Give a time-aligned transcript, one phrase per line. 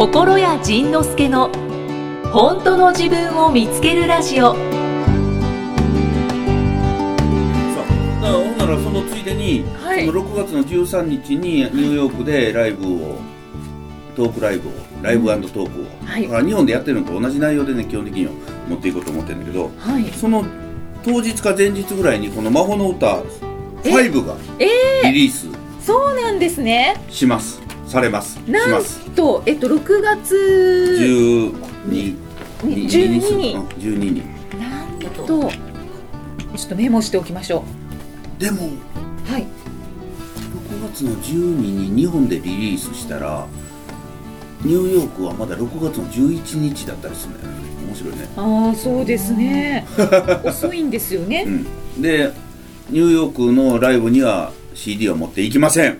[0.00, 1.50] 心谷仁之助の
[2.32, 4.54] 本当の自分を見つけるラジオ。
[4.54, 4.58] さ
[8.22, 10.06] あだからほんならそのついでに、はい。
[10.06, 13.18] その6月の13日にニューヨークでライブを
[14.16, 14.72] トークライブを
[15.02, 16.46] ライブトークを、はい。
[16.46, 18.32] 日本でやってるのと同じ内容でね基本的には
[18.70, 20.04] 持っていこうと思ってるんだけどはい。
[20.12, 20.46] その
[21.04, 23.22] 当日か前日ぐらいにこの「魔法の歌
[23.82, 25.46] 5」がえリリース
[25.84, 26.98] そうなんですね。
[27.10, 28.34] しますされます。
[28.36, 28.82] しなん
[29.16, 30.34] とえっと6月
[31.00, 32.16] 12
[32.62, 33.54] 12 12に。
[33.54, 34.22] うん12に。
[34.58, 37.64] なんとちょっとメモしておきましょ
[38.38, 39.46] でもうはい。
[40.70, 43.46] 6月の12に日本でリリースしたら
[44.62, 47.60] ニューヨークはまだ6月の11日だったりするんだよね。
[47.86, 48.28] 面白いね。
[48.36, 49.86] ああそうですね。
[50.44, 51.44] 遅いんですよね。
[51.46, 51.50] う
[51.98, 52.02] ん。
[52.02, 52.32] で
[52.90, 55.98] ニューヨークのライブには CD は持っていきません。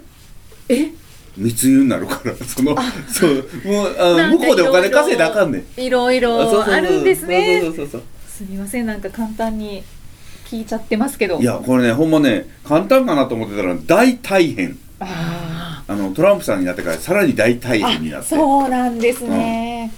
[0.68, 0.99] え？
[1.40, 2.76] 密輸になるからその
[3.08, 3.30] そう
[3.64, 5.80] もうあ向こうでお金稼いだらあかんねん。
[5.80, 7.60] いろいろあるんですね。
[7.62, 9.82] そうそうそうすみませんなんか簡単に
[10.46, 11.40] 聞いちゃってますけど。
[11.40, 14.78] いやこれねほんまね簡単かなと思ってたら大大変。
[15.00, 18.34] ああのトランプさんになってからさらに大大ー変になって。
[18.34, 19.90] あそうなんですね、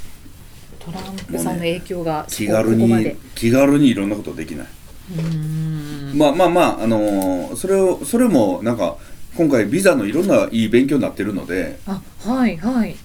[0.79, 4.67] トランプさんの影響が気軽に気軽にいろんなことできない。
[6.15, 8.97] まあまあまあ、あのーそれをそれもなんか
[9.37, 12.97] 今回ビザのいろんないい勉強になってるのであはいはい。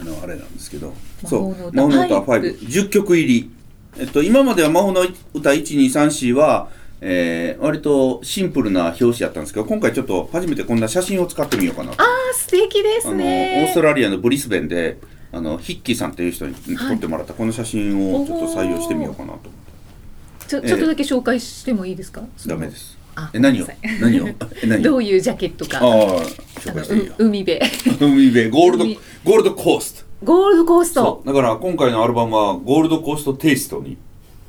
[0.00, 0.94] あのあれなんですけど。
[1.22, 1.72] 魔そう。
[1.72, 3.50] 魔法の歌5 510曲入り、
[3.98, 5.02] えっと、今までは魔法の
[5.34, 6.68] 歌1234は、
[7.00, 12.02] えー割とシンプルな表紙やったんですけど今回ちょっと初めてこんな写真を使ってみようかなと。
[12.02, 14.98] あー素敵ですあのオねーストラリアのブリスベンで
[15.30, 20.48] あのヒッキーさんっていう人に撮ってもらったこの写真をちょっと採用してみようかなと思って。
[20.48, 22.96] ちょちょっとだけ紹介してもいいですか、ダメです。
[22.96, 22.97] あ
[23.32, 23.66] え何を？
[24.00, 24.28] 何を？
[24.62, 24.82] え何を？
[24.82, 25.78] どういうジャケットか。
[25.78, 26.22] あああ
[26.60, 27.12] 紹の介していいよ。
[27.18, 27.58] う海辺。
[28.00, 28.50] 海辺。
[28.50, 28.98] ゴールド海。
[29.24, 30.04] ゴールドコースト。
[30.24, 31.22] ゴールドコースト。
[31.24, 33.96] だから今回のアルバムはゴールドコーストテイストに。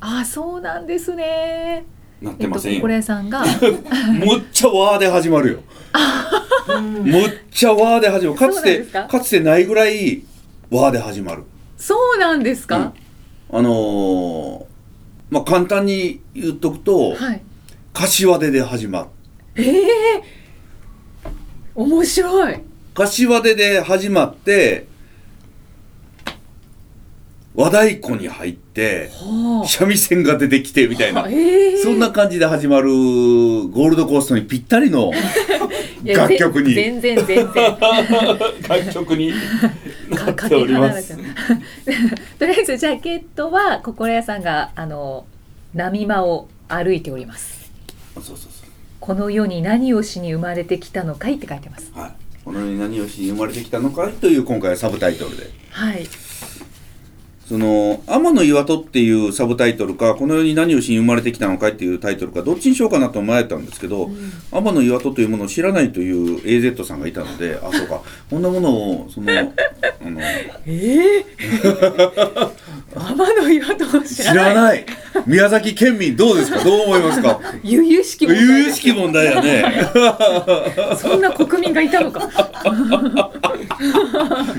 [0.01, 1.85] あそうなんですね。
[2.21, 3.43] なっえっとてませんよ、これさんが。
[4.13, 5.59] むっちゃワーで始まるよ。
[7.03, 8.37] むっちゃワーで始まる。
[8.39, 9.03] かつてか？
[9.05, 10.21] かつてないぐらい
[10.69, 11.43] ワーで始まる。
[11.77, 12.93] そうなんですか、
[13.51, 14.63] あのー
[15.29, 17.41] まあ簡単に言っとくと、はい
[17.93, 19.09] 柏手で始ま
[19.55, 20.23] るええ
[21.75, 22.59] 面白い。
[22.93, 24.87] 柏手で始まって
[27.55, 35.11] 和太鼓に入っては三味線が出てきてみたいなあええそんな感じで始まるゴールドコーストにぴったりの
[36.03, 36.73] 楽曲に。
[36.73, 37.77] 全然全然。
[38.67, 39.33] 楽曲に
[40.09, 41.13] なっております。
[41.13, 41.23] る。
[42.39, 45.25] とりあえずジャケットは心屋さんがあの
[45.73, 47.58] 波間を歩いております
[48.99, 51.91] この世に何をしに生まれてきたのかいって書いてます。
[51.95, 52.11] うはい。
[52.43, 55.49] この世に何をしに生まれてきたのかという今回はサブタイトルで。
[55.71, 56.05] はい。
[57.49, 64.11] その「天の岩戸」っていうサブタイトルか「この世に何をしに生まれてきたのか」っていうタイトルかどっちにしようかなと迷ったんですけど、
[64.51, 68.03] 天の岩戸というものを知らないという AZ さんがいたのであそうか。
[68.29, 69.43] こんなものをそのあ
[70.07, 70.21] の
[70.67, 71.25] ええ
[72.91, 74.55] 天の岩戸を知知らない。
[74.55, 74.85] らない。
[75.25, 76.63] 宮崎県民どうですか？
[76.63, 77.39] どう思いますか？
[77.63, 79.89] 由々しき問題由々しき問題やね。
[80.99, 82.29] そんな国民がいたのか。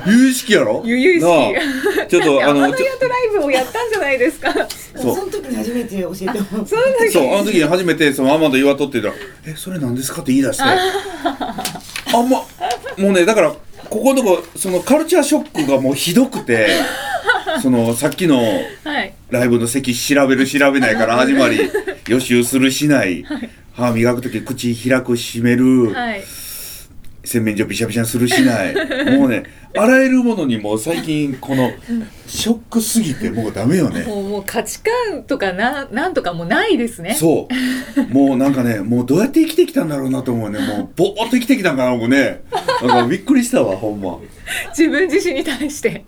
[0.06, 0.82] 由々しきやろ？
[0.84, 2.06] 由々しなあ。
[2.06, 4.52] ちょっとあ天の岩のちょ戸ライブをやったんじゃないですか。
[4.52, 5.16] そう。
[5.16, 6.66] その時に初めて教えてもらった。
[7.12, 10.62] そうあの時に初めてその天の岩戸って言ったら「えそれ何ですか?」って言い出して。
[10.62, 12.46] あんまも
[12.98, 13.50] うねだから
[13.88, 16.68] ここのとこそのカルチャーショックがもうひどくて
[17.62, 18.42] そのさっきの
[18.84, 19.12] はい。
[19.30, 21.58] ライブの席調べる調べないから始まり
[22.08, 23.24] 予習するしない、
[23.74, 26.22] 歯磨く時口開く閉める、はい。
[27.22, 28.74] 洗面所びしゃびしゃにするしない。
[29.16, 29.44] もうね
[29.76, 31.70] あらゆるものにもう最近この
[32.26, 34.02] ショックすぎてもうダメよね。
[34.04, 37.14] もうもう価値観とかななんとかもうないですね。
[37.14, 37.46] そ
[38.10, 38.12] う。
[38.14, 40.58] もうなんかねもうどうやって生きてきたんだろうなと思うね。
[40.58, 42.40] もうぼーっと生きてきたんかなもうね。
[42.82, 44.10] なんかびっくりしたわほんま。
[44.10, 44.22] も
[44.76, 46.04] 自分自身に対して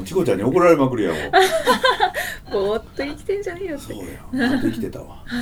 [0.00, 1.20] うチコちゃんに怒られまくりやもん。
[2.52, 3.92] ぼーっと生きてんじゃねえよって。
[3.92, 5.24] そうやぼーっと生きてたわ。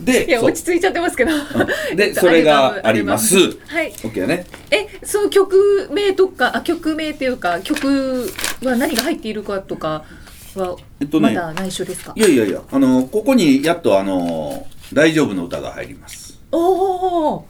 [0.00, 1.30] でいや落ち着いちゃってますけど。
[1.94, 3.36] で それがあります。
[3.66, 3.92] はい。
[3.92, 4.46] OK ね。
[4.70, 8.30] えその曲名とかあ曲名っていうか曲
[8.62, 10.04] は何が入っているかとか
[10.54, 16.38] はえっとねまだ内緒ですか、いやいやいやあのここにやっとあの「大丈夫」の歌が入ります。
[16.52, 17.46] おお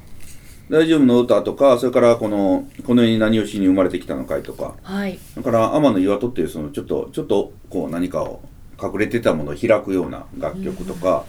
[0.69, 4.75] 大丈夫の歌とかそれからこの「この世に何をしに生まれてきたのかい」とか。
[4.83, 5.19] はい。
[5.37, 8.41] だから天の岩戸っていうそのちょっとちょっとこう何かを
[8.83, 11.25] 隠れてたものを開くような楽曲とか、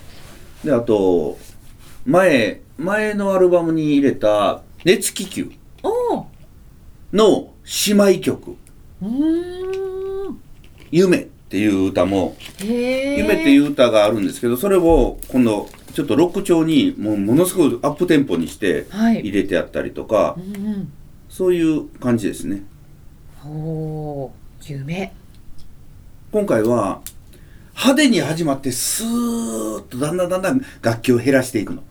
[0.63, 1.37] であと
[2.05, 5.51] 前前のアルバムに入れた「熱気球。
[5.83, 6.25] おお」
[7.13, 7.53] の
[7.87, 8.55] 姉妹曲。
[9.01, 10.39] うーん
[10.91, 12.35] 「夢」っていう歌も。
[12.59, 20.93] 夢っていう歌があるんですけどそれを今度ちょっとロック調にもうものすごいアップテンポにして入れてあったりとか、はいうんうん、
[21.27, 22.61] そういう感じですね。
[23.43, 24.29] お
[24.63, 25.11] 夢
[26.31, 27.01] 今回は
[27.73, 31.81] 派手に始まってスーッとだんだんだんだん楽器を減らしていくの。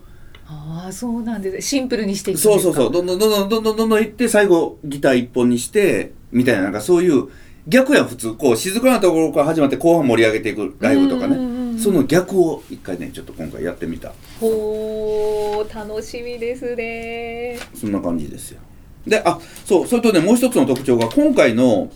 [0.47, 7.29] ああそうなんですシンプルにしていくそうそうそうどんどんどんどんどんどんどんいって最後ギター一本にしてみたいななんかそういう
[7.67, 11.56] 逆や普通こう静かなところから始まって後半盛り上げていくライブとかね。
[11.79, 14.13] その逆を一回ねちょっと今回やってみた。
[14.41, 17.59] ほー楽しみですね。
[17.75, 18.61] そんな感じですよ。
[19.07, 21.91] であそうそれとねもう一つの特徴が今回の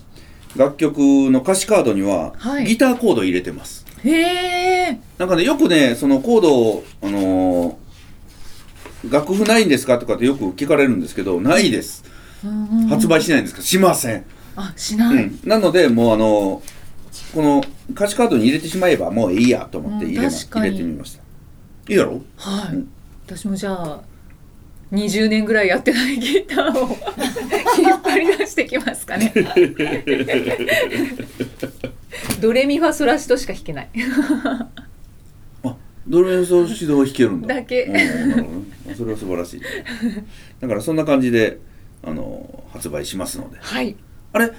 [0.55, 0.99] 楽曲
[1.31, 2.65] の歌詞カードにははい。
[2.65, 4.11] ギターコード入れてます、へ
[4.89, 7.75] えなんかねよくねそのコードをあのー
[9.09, 12.03] 楽譜ないんですかとかってよく聞かれるんですけどないです。
[12.89, 14.25] 発売しないんですかしません、
[14.55, 16.61] あしない、うん、なのでもうあの
[17.33, 21.21] この歌詞カードに入れてしまえばもういいやと思って入れ,、入れてみました。
[21.89, 22.21] いいやろ？
[22.37, 22.89] はい、うん。
[23.25, 24.01] 私もじゃあ
[24.91, 26.89] 20年ぐらいやってないギターを
[27.79, 29.33] 引っ張り出してきますかね。
[32.41, 33.89] ドレミファソラシドしか弾けない。
[35.63, 35.75] あ
[36.07, 37.55] ドレミソ指導弾けるんだ。
[37.55, 37.83] だけ。
[37.83, 37.99] うんな
[38.35, 39.61] るほどねあそれは素晴らしい。
[40.59, 41.59] だからそんな感じで
[42.03, 43.57] あの発売しますので。
[43.61, 43.95] はい。
[44.33, 44.51] あれ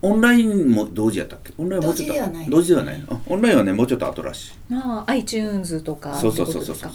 [0.00, 1.52] オンラインも同時やったっけ？
[1.58, 4.52] オンラインはもうちょっと同時ではない同時ではないあオンラインはねもうちょっと後らしい。
[4.72, 6.90] まあ iTunes とかそうそうそうそうそう。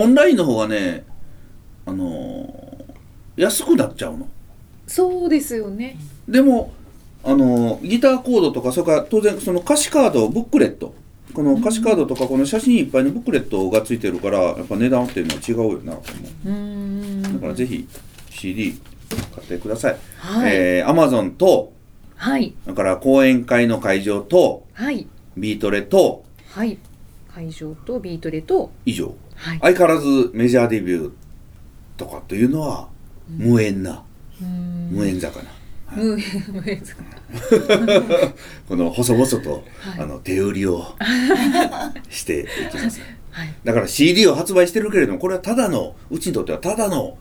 [0.00, 1.04] オンラインの方がね
[1.86, 2.84] あのー
[3.36, 4.28] 安くなっちゃうの。
[4.86, 5.96] そうですよね。
[6.28, 6.72] でも
[7.22, 10.94] あのーギターコードとかそれから当然その歌詞カードブックレット。
[11.32, 16.02] この歌詞カードとかこの写真いっぱいのブックレットがついてるからやっぱ値段っていうのは違うよなと
[16.44, 17.22] 思う。
[17.34, 17.88] だからぜひ
[18.30, 18.78] CD
[19.34, 21.72] 買ってください、はい、えー、Amazon と
[22.16, 22.54] はい。
[22.66, 25.06] だから講演会の会場とはい。
[25.36, 26.78] ビートレとはい。
[27.34, 28.70] 会場とビートレと。
[28.86, 29.14] 以上。
[29.34, 29.58] はい。
[29.60, 31.12] 相変わらずメジャーデビュー
[31.96, 32.88] とかというのは
[33.28, 34.04] 無縁な、
[34.40, 34.88] うーん。
[34.90, 35.42] 無縁魚、
[35.92, 36.16] 無
[36.52, 37.02] 無縁ですか
[38.68, 40.00] この細々と、はい。
[40.00, 40.94] あの手売りを
[42.08, 43.00] していきます。
[43.32, 43.54] はい。
[43.64, 47.18] だから CD を発売してるけれどもこれはただのうちにとってはただの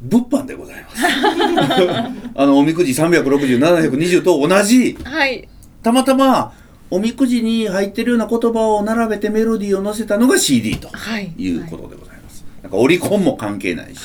[0.00, 1.02] 物販でございます。
[2.34, 4.96] あのおみくじ360720と同じ。
[5.02, 5.48] はい。
[5.82, 6.52] たまたま
[6.90, 11.32] おみくじに入ってるような言葉を並べてメロディーを載せたのが CD とはい。
[11.36, 14.00] いうことでございます、なんかオリコンも関係ないし。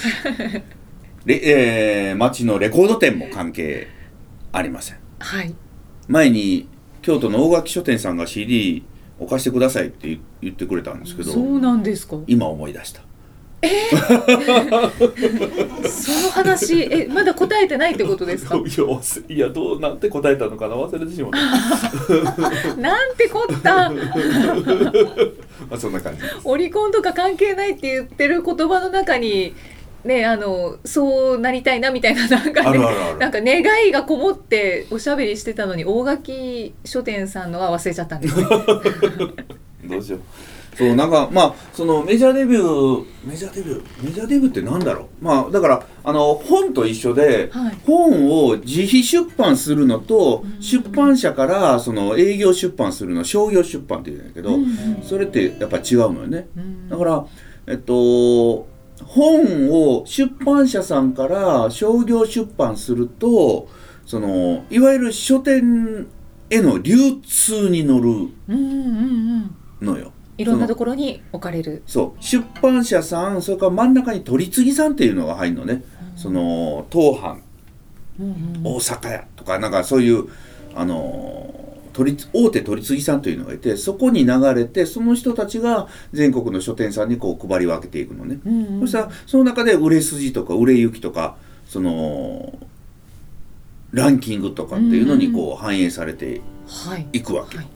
[1.25, 3.87] レ、えー、町のレコード店も関係
[4.51, 4.97] ありません。
[5.19, 5.53] はい。
[6.07, 6.67] 前に
[7.01, 8.83] 京都の大垣書店さんが CD
[9.19, 12.17] を貸してくださいって言言ってくれたんですけどそうなんですか。
[12.27, 13.01] 今思い出した
[15.89, 18.57] その話えまだ答えてないってことですか？
[19.29, 22.75] いやどうなんて答えたのかな忘れてしまった。
[22.75, 23.89] なんてこった？
[23.89, 23.95] ま
[25.71, 26.21] あそんな感じ。
[26.43, 29.55] オリコンとか関係ないって言ってる言葉の中に
[30.03, 33.17] ねあのそうなりたいなみたいななんかねあるあるある。
[33.19, 38.45] なんか願いがこもっておしゃべりしてたのに大垣書店さんのは忘れちゃったんですね。
[39.85, 40.21] どうしよう
[40.75, 45.23] そうなんかまあそのメジャーデビューメジャーデビューメジャーデビューってなんだろう？
[45.23, 47.77] まあだからあの本と一緒で、はい。
[47.85, 50.61] 本を自費出版するのと、うん。
[50.61, 55.01] 出版社からその営業出版するの商業出版っていうんだけど、うん。
[55.03, 56.47] それってやっぱ違うのよね。
[56.57, 56.89] うん。
[56.89, 57.25] だから
[57.67, 58.67] えっと
[59.05, 63.69] 本を出版社さんから商業出版すると
[64.05, 66.07] そのいわゆる書店
[66.49, 69.85] への流通に乗るうんうんうん。
[69.85, 70.11] のよ。
[70.43, 71.83] いろんなところに置かれる。
[71.87, 72.23] そう。
[72.23, 75.83] 出版社さんそれから真ん中に取次さんっていうのが入るのね、
[76.15, 77.41] その当藩。
[78.19, 80.27] うんうん大阪屋とかなんかそういう
[80.75, 81.51] あの
[81.93, 88.79] 取り大手取次さんというのがいてそこに流れてその人たちが全国の書店さんにこう配り分けていくのね、うんうん。
[88.81, 91.35] そしたらその中で売れ筋とか売れ行きとか
[91.65, 92.53] その
[93.91, 97.67] ランキングとかっていうのにこう反映されてはいいくわけ、はい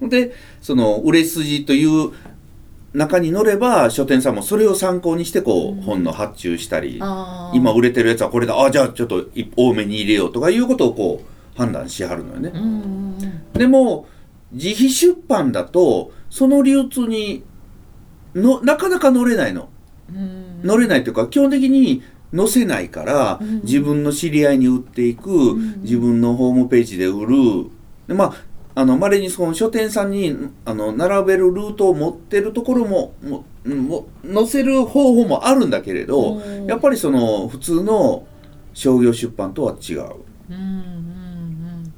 [0.00, 2.12] でその売れ筋という
[2.94, 5.82] 中に乗れば書店さんもそれを参考にしてこう、うん。
[5.82, 7.00] 本の発注したり
[7.52, 12.52] 今売れてるやつはこれだあじゃあちょっとい多めに入れようとかいうことをこう判断しはるのよね。
[13.52, 14.06] でも
[14.52, 17.44] 自費出版だとその流通に
[18.34, 19.68] のなかなか乗れないの。
[20.10, 20.60] うん。
[20.62, 22.02] 乗れないというか基本的に
[22.34, 23.60] 載せないから、うん。
[23.62, 25.82] 自分の知り合いに売っていく、ん。
[25.82, 27.36] 自分のホームページで売る。
[28.08, 28.34] でまあ
[28.76, 38.26] あの稀にその書店さんにあの並べるルートを持ってるところももうんも載せる方法もあるんだけれど、うんやっぱりその普通の
[38.72, 40.04] 商業出版とは違う。
[40.50, 41.94] うんうん。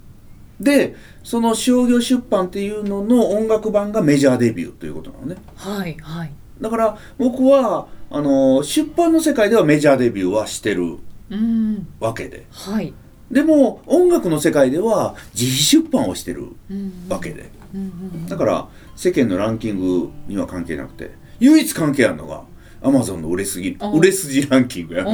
[0.61, 5.37] でその商業出版っていうのの音楽版がメジャーデビューということなのね。
[5.57, 6.33] はいはい。
[6.61, 10.99] だから僕はあの出版の世界ではメジャーデビューはしてる
[11.31, 11.87] うん。
[12.01, 12.47] わけで。
[12.51, 12.93] はい
[13.31, 16.93] でも音楽の世界では自費出版をしてるうん。
[17.09, 17.51] わけで。
[17.75, 22.45] うんうんだから世間のランキングには関係なくて唯一関係あるのが
[22.83, 23.89] アマゾンの売れすぎあ。
[23.91, 25.05] 売れ筋ランキングや。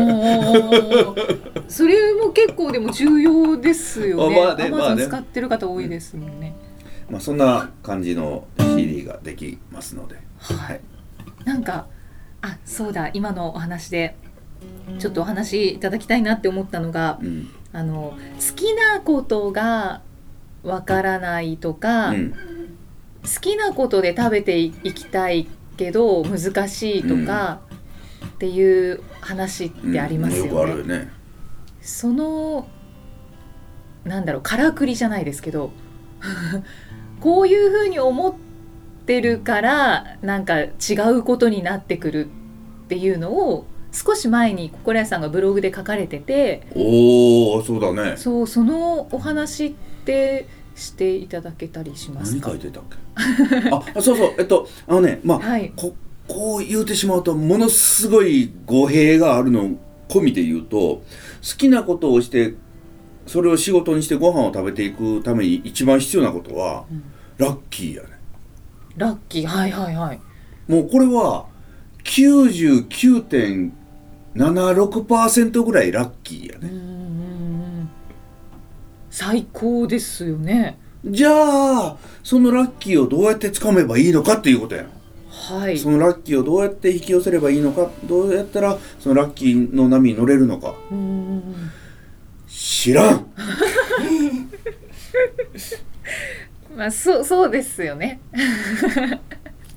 [1.69, 4.41] それも結構でも重要ですよね。
[4.43, 5.07] あまあねまあね。
[5.07, 6.55] 使ってる方多いですもんね。
[7.11, 10.17] まあそんな感じの CD ができますので。
[10.39, 10.81] はい。
[11.45, 11.87] なんか
[12.43, 14.17] あそうだ今のお話で
[14.99, 20.03] ちょっとお話いただきたいなって思ったのがうんあの好きなことが
[20.63, 22.35] わからないとか、うん。
[23.23, 27.61] 好きなことで食べていきたいけど難しいとか、
[28.27, 31.11] っていう話ってありますよね。
[31.81, 32.67] その
[34.05, 35.71] なんだろうからくりじゃないですけど
[37.21, 38.35] こういうふうに思っ
[39.07, 40.71] てるからなんか違
[41.15, 42.29] うことになってくるっ
[42.89, 48.17] ていうのを少し前に心屋さんがブログで書かれてておおそうだね。
[48.17, 49.73] そうそのお話っ
[50.05, 52.49] てしていただけたりしますか？
[52.49, 52.85] 何書いてたっ
[53.61, 53.69] け？
[53.71, 55.73] あそうそうえっとあのねまあはい。
[55.77, 55.95] こ
[56.29, 59.73] こう言うてしまうとものすごい語弊があるの
[60.09, 61.03] 込みで言うと好
[61.59, 62.55] きなことをして
[63.27, 67.03] それを仕事にしてご飯を食べていくために一番必要なことは、うん。
[67.39, 68.09] ラッキーやね。
[68.97, 69.47] ラッキー。
[69.47, 70.21] はいはいはい。
[70.69, 71.47] もうこれは
[74.35, 77.89] 99.76%ぐらいラッキーやね、
[79.11, 80.79] 最高ですよね。
[81.05, 84.87] じゃあそのラッキーをどうやってつかめばいいのかっていうことやん。
[85.29, 85.77] はい。
[85.79, 90.75] そのラッキーをどうやって引き寄せればいいのかどうやったらそのラッキーの波に乗れるのか。
[92.49, 93.27] 知らん。
[96.77, 98.21] まあそうそうですよね。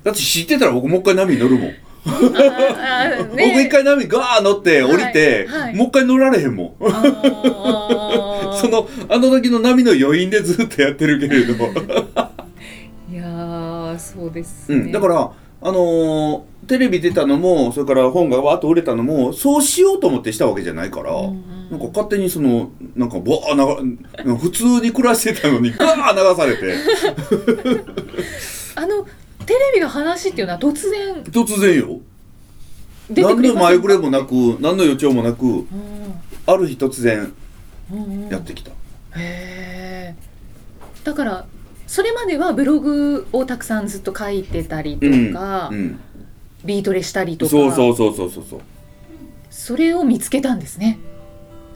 [0.04, 1.74] だって知ってたら僕もう一回波に乗るもん、
[3.32, 5.62] 僕一回波ガー乗って降りて、はい。
[5.62, 6.74] はいもう一回乗られへんもん。
[8.62, 11.54] そのあの時の波の余韻でずっとやってるけれど、
[13.12, 15.32] いやーそうですね、うん、だから
[15.62, 21.70] あのーテレビ出たのもそれから本がわーっと売れたのもそうしようと思ってしたわけじゃないから、うんうん。
[21.70, 23.86] なんか勝手にそのなんかボー
[24.26, 26.74] 流普通に暮らしてたのにガー流されて。
[28.76, 29.06] あの
[29.46, 31.24] テレビの話っていうのは突然。
[31.24, 32.00] 突然よ。
[33.10, 35.66] 何の前触れもなく何の予兆もなくうん。
[36.48, 37.32] ある日突然
[37.92, 38.30] うんうん。
[38.30, 38.74] やってきた、へ
[39.18, 40.16] え。
[41.04, 41.46] だから
[41.86, 46.00] それまではブログをたくさんずっと書いてたりとか、うん、
[46.64, 47.52] ビートレしたりとか。
[47.52, 48.62] そうそうそうそうそうそう。
[49.52, 50.98] それを見つけたんですね。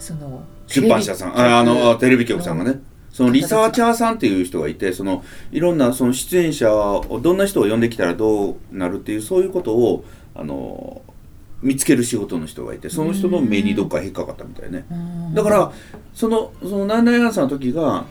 [0.00, 1.38] その出版社さん。
[1.38, 2.80] ああのあテレビ局さんがね
[3.12, 11.02] そのリサーチャーさんっていう人がいてそのいろんなその出演者をどんな人を呼んできたらどうなるっていうそういうことをあの
[11.62, 14.86] 見つける仕事の人がいてその人の目にどっか引っかかったみたいね。
[14.90, 15.34] うん。
[15.34, 15.72] だから
[16.14, 18.06] そのそのナイナイアンサーの時が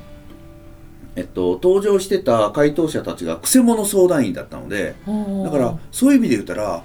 [1.16, 5.44] えっと登場してた回答者たちがくせ者相談員だったのでうん。
[5.44, 6.84] だからそういう意味で言ったら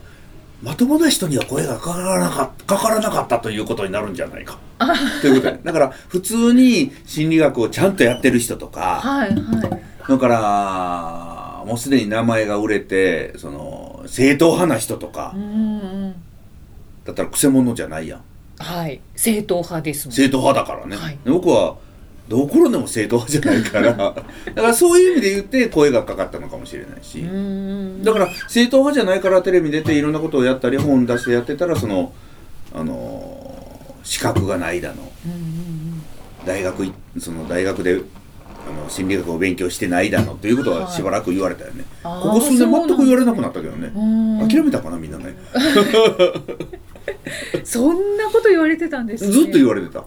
[0.64, 4.59] まともな人には声がかからなかったかからなかったということになるんじゃないか。
[5.21, 10.09] ということでだから普通に心理学をちゃんとやってる人とかはいはい。
[10.09, 15.47] だからもうすでに名前が売れてその正統派な人とかうんう
[16.09, 16.14] ん。
[17.04, 18.23] だったらくせ者じゃないやん。
[18.59, 19.02] はい。
[19.14, 20.14] 正統派ですもん。
[20.14, 21.18] 正統派だからね、はい。
[21.23, 21.76] で僕は
[22.28, 23.93] どころでも正統派じゃないから。
[23.95, 24.23] だか
[24.57, 28.02] らそういう意味で言って声がかかったのかもしれないし、うん。
[28.02, 32.12] だから正統派じゃないからテレビ出ていろんなことをやったり本出してやってたらその
[32.73, 33.45] あのー
[34.04, 34.97] 資格がないだの。
[35.26, 36.02] うんうん
[36.47, 43.90] 大学いその大学であの心理学を勉強してないだのっていうことはしばらく言われたよね、あーここ数年全く言われなくなったけどね。
[43.95, 44.49] うんうん。
[44.49, 45.35] 諦めたかなみんなね
[47.64, 49.33] そんなこと言われてたんですね。
[49.33, 50.00] ずっと言われてた。
[50.00, 50.06] こ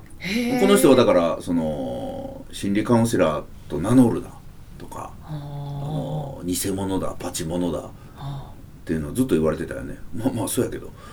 [0.67, 4.29] の人はだからその心理カウンセラーと名乗るな
[4.77, 8.51] とかああの偽物だパチモノだっあ
[8.85, 9.97] ていうのをずっと言われてたよね。
[10.15, 10.89] まあまあそうやけど。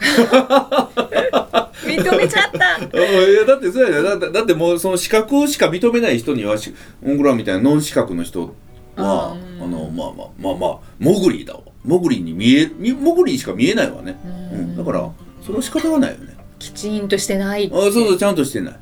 [1.84, 2.78] 認めちゃった。
[2.84, 4.02] いやだってそうやね。
[4.02, 6.74] だってだってもうその資格しか認めない人にはし
[7.04, 8.54] オングラみたいなノン資格の人
[8.96, 11.60] はあのまあまあまあまあモグリーだわ。
[11.84, 14.18] モグリーに見えみモグリーしか見えないわね、
[14.52, 15.10] ううんん、だから
[15.42, 16.33] それは仕方がないよね
[16.72, 18.74] きちんとしてないあそうそうちゃんとしてない。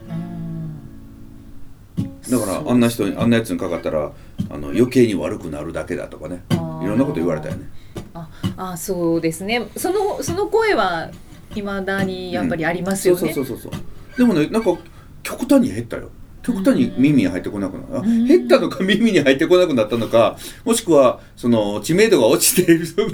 [1.96, 2.30] うん。
[2.30, 4.12] だからあんな人にあんなやつにかかったら
[4.50, 6.42] あの余計に悪くなるだけだとかね。
[6.50, 6.54] い
[6.86, 7.68] ろんなこと言われたよね。
[8.14, 9.68] ああそうですね。
[9.76, 11.10] そのその声は
[11.54, 14.16] いまだにやっぱりありますよね、そうそうそうそう。
[14.16, 14.76] でもねなんか
[15.22, 16.10] 極端に減ったよ
[16.42, 18.26] 極端に耳に入ってこなくなる、うん。
[18.26, 23.08] 減ったのか耳に入ってこなくなったのかもしくはその知名度が落ちているその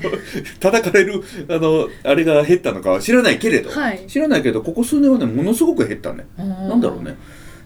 [0.61, 4.07] 叩かれるあのあれが減ったのかは知らないけれど、はい。
[4.07, 7.17] 知らないけどここ数年はねものすごく減ったね、ななんだろうね、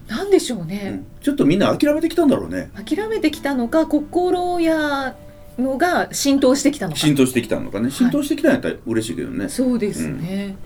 [0.07, 2.69] なんでしょううね、ん、ちょっとみんな諦めてきたんだろうね。
[2.75, 5.15] 諦めてきたのか心や
[5.57, 6.99] のが浸透してきたのか。
[6.99, 7.89] 浸透してきたのかね。
[7.89, 10.57] 浸透してきたんやったら嬉しいけどね、そうですね、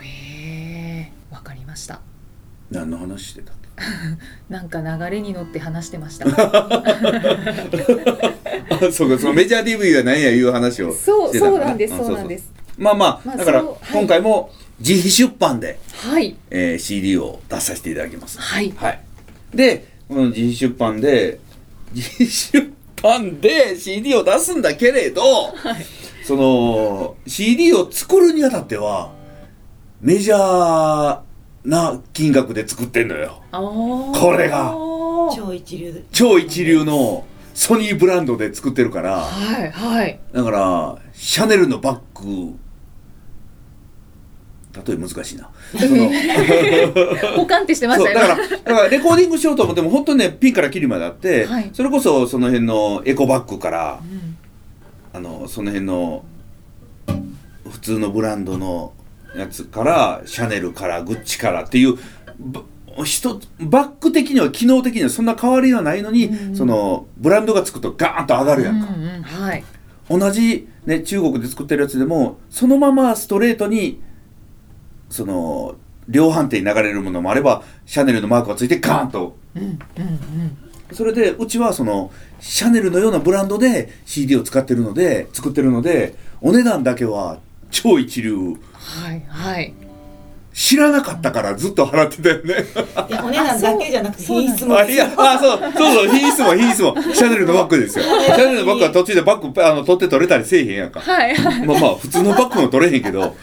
[0.00, 2.00] へえわかりました
[2.72, 3.56] 何の話してたっ
[4.48, 6.26] なんか流れに乗って話してました。
[8.92, 12.50] そうかそのメジャー DV は何やいう話をそうそうなんですあそうなんです。
[12.76, 13.62] まあまあ、まあだから
[13.92, 16.36] 今回も自費出版で、はい。
[16.50, 18.38] えー CD を出させていただきます。
[18.40, 18.72] はい。
[18.76, 19.00] はい。
[19.54, 21.38] でこの自費出版で
[21.94, 25.86] 自費出版で CD を出すんだけれど、はい。
[26.24, 29.12] その CD を作るにあたっては
[30.00, 31.18] メジャー
[31.64, 33.42] な金額で作ってんのよ。
[33.52, 34.74] これが。
[35.34, 36.04] 超一流。
[36.12, 39.20] 超一流のソニーブランドで作ってるから。
[39.20, 40.18] はいはい。
[40.32, 42.58] だからシャネルのバッグ。
[44.86, 45.50] 例え難しいな。
[45.78, 46.10] その。
[47.36, 51.70] 保管ってしてましたよそうだからだからレコーディングしようと思っても本当にねピンからキリまであって、はい。
[51.72, 54.36] それこそその辺のエコバッグからうん。
[55.12, 56.24] あのその辺の
[57.70, 58.92] 普通のブランドの
[59.36, 61.98] やつからシャネルからグッチからっていう
[62.38, 62.62] ば
[63.04, 66.56] 一つバッグ的には機能的にはそんな変わりはないのに、うん。
[66.56, 69.64] そのブランドがつくとガーンと上がるやんか、うんうんはい。
[70.10, 74.02] 同じ、ね、中国で作ってるやつでもそのままストレートに
[75.08, 75.76] その
[76.08, 79.36] 量販店に流れるものもあればシャネルのマークがついてガーンと。
[79.54, 80.58] うんうんうん。
[80.92, 82.10] それでうちはその
[82.40, 87.38] シャネルのようなブランドで CD を使ってるので作ってるのでお値段だけは
[87.70, 89.74] 超一流はいはい。
[90.54, 92.54] 知らなかったからずっと払ってたよね。
[93.08, 94.76] いやお値段だけじゃなくてそう品質も。
[94.76, 96.94] あいやあそうそうそう品質も品質も。
[97.14, 98.04] シャネルのバッグですよ。
[98.04, 101.00] シャネルのバッグは途中でバッグあの取って取れたりせえへんやんか。
[101.00, 101.34] はい。
[101.34, 103.34] はいまあまあ普通のバッグも取れへんけど。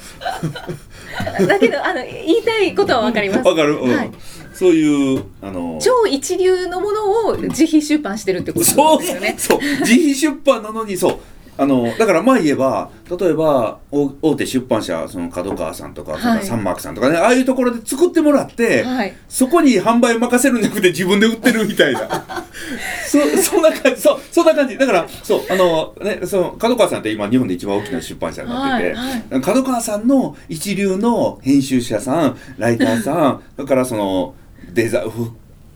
[1.48, 3.48] だけどあの言いたいことはわかります。
[3.48, 3.96] わかる、うん。
[3.96, 4.12] はい。
[4.54, 9.36] そういうあの超一流のものを自費出版してるってことそうですよね。
[9.36, 9.60] そう。
[9.60, 11.20] 自費出版なのにそう
[11.60, 19.14] あのだからまあ言えば例えば大大手出版社その角川さんとか、サンマークさんとかねああいうところで作ってもらって、はい。
[19.28, 22.00] そこに販売任せるんじゃなくて自分で売ってるみたいな。
[23.06, 24.78] そそんな感じそうそんな感じ。
[24.78, 29.42] だからそうあのねその角川さんって今日本で一番大きな出版社になってて、はいはい。
[29.42, 34.34] 角川さんの一流の編集者さんライターさんだからその
[34.74, 35.32] デザふ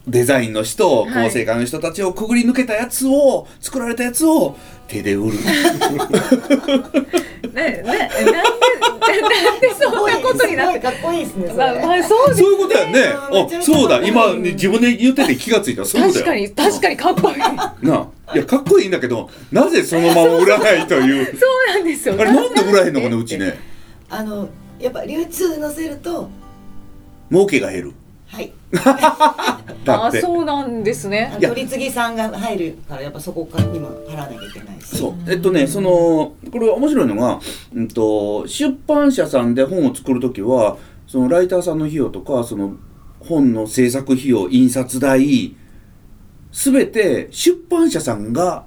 [0.08, 1.26] デザインの人はい。
[1.26, 5.38] 構成家の人たちをくぐり抜けたやつを作られたやつを手で売る。
[7.54, 13.14] ねねなんでなんでそんなことになってかっこいいですねまあまあそうですそういうことやね。
[13.14, 14.02] あそうだ。
[14.06, 15.86] 今自分で言ってて気がついた。
[15.86, 17.38] そうだよ確かに確かにかっこいい。
[17.88, 18.10] なあ。
[18.36, 21.26] いやかっこいいんだけどなぜそのまま売らないという。
[21.38, 22.16] そうなんですよ。
[22.20, 23.58] あれなんで売らへんのかねうちね。
[24.10, 26.30] あのやっぱ流通載せると
[27.32, 27.94] 儲けが減る
[28.34, 28.52] はい。
[29.86, 31.36] あそうなんですね。
[31.40, 31.50] いや。
[31.50, 34.98] 取り次ぎさんが入るからやっぱそこからにも払わなきゃいけないし。
[34.98, 35.14] そう。
[35.32, 37.40] えっとねそのこれ面白いのが、
[37.76, 42.74] うん、と出版社さんで本を作る時はそのライターさんの費用とかその
[43.20, 45.56] 本の制作費用印刷代
[46.52, 48.66] 全て出版社さんが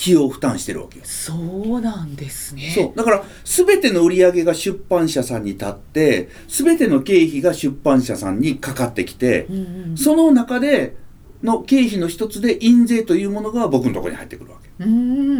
[0.00, 1.04] 費用を負担してるわけよ。
[1.04, 2.72] そうなんですね。
[2.74, 2.96] そう。
[2.96, 9.96] だから全ての売り上げが出版社さんに立って全ての経費が出版社さんにかかってきて、うんうん。
[9.96, 10.96] その中で
[11.42, 14.84] の経費の一つで印税というものが僕のところに入ってくるわけ。
[14.84, 15.34] うんうんう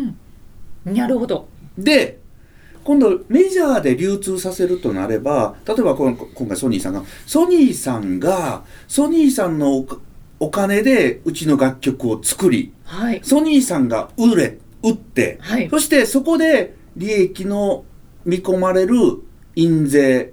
[0.00, 0.16] ん
[0.86, 1.48] うんなるほど。
[1.78, 2.20] で
[2.82, 9.86] 今度メジャーで流通させるとなれば例えば今回ソニーさんがソニーさんがソニーさんの
[10.42, 13.20] おお金でうちの楽曲を作りはい。
[13.22, 15.70] ソニーさんが売れ売って、はい。
[15.70, 17.84] そしてそこで利益の
[18.24, 18.94] 見込まれる
[19.54, 20.32] 印税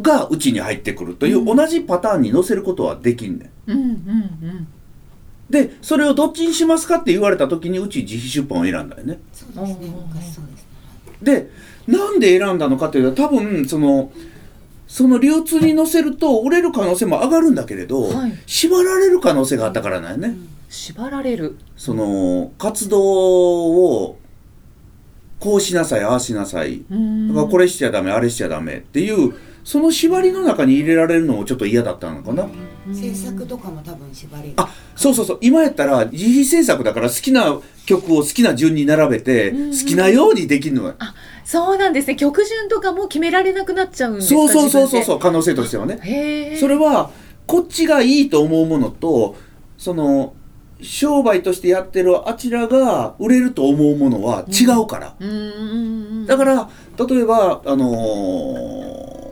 [0.00, 1.56] がうちに入ってくるという、うん。
[1.56, 3.70] 同じパターンに載せることはできんねん。
[3.70, 4.68] うんうんうん。
[5.48, 9.20] でそれをどっちにしますかって言われた時にうち自費出版を選んだよね。
[9.32, 9.66] そう
[10.12, 10.40] です
[11.22, 11.48] ね。
[11.86, 14.10] なんで選んだのかというと多分その
[14.86, 18.32] その流通に載せると売れる可能性も上がるんだけれど、はい。
[18.46, 20.36] 縛られる可能性があったからなんよね。
[20.68, 21.56] 縛られる。
[21.76, 24.18] その活動を
[25.40, 26.84] こうしなさいああしなさい。
[26.90, 27.28] うん。
[27.28, 32.50] だからこれしちゃダメあれしちゃダメっていうその縛りの中に入れられるのもちょっと嫌だったのかな、うん
[32.92, 35.38] 制作とかも多分縛りあそうそうそう。
[35.40, 40.94] 今やったら自費制作だから好きな曲を好きな順に並べて好きなようにできるのよ。
[41.46, 42.16] そうなんですね。
[42.16, 45.16] 曲順とかも決められなくなっちゃうんですかそうそうそうそうそう。
[45.16, 45.98] う可能性としてはね。
[46.02, 47.10] へえそれは
[47.46, 49.36] こっちがいいと思うものと
[49.78, 50.34] その
[50.82, 55.40] 商売としてやってるあちらが売れると思うものは違うから、うんうんう
[56.24, 56.26] ん。
[56.26, 56.68] だから
[57.08, 59.24] 例えばあのー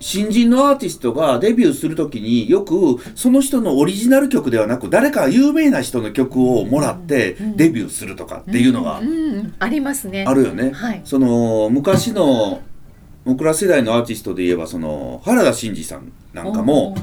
[0.00, 9.00] 新人のアーティストがデビューするときによくその人のオリジナル曲ではなく誰か有名な人の曲をもらってうんデビューするとかっていうのが。
[9.58, 10.24] ありますね。
[10.26, 10.70] あるよね。
[10.70, 11.00] はい。
[11.04, 12.60] その昔の
[13.24, 16.96] 僕ら世代のアーティストで言えばその原田真二さんなんかも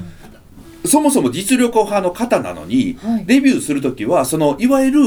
[0.86, 3.26] そもそも実力派の方なのにはい。
[3.26, 5.00] デビューする時はそのいわゆる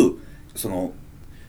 [0.56, 0.91] その、